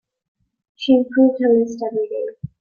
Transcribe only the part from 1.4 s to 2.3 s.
her list every day.